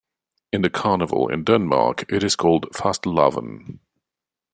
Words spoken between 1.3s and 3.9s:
Denmark, it is called Fastelavn.